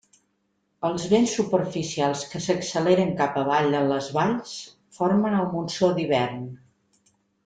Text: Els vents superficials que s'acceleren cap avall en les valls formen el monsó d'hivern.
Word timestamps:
Els 0.87 1.03
vents 1.09 1.33
superficials 1.39 2.23
que 2.31 2.41
s'acceleren 2.45 3.11
cap 3.21 3.37
avall 3.41 3.77
en 3.81 3.85
les 3.91 4.07
valls 4.19 4.55
formen 4.99 5.37
el 5.43 5.49
monsó 5.53 5.91
d'hivern. 5.99 6.41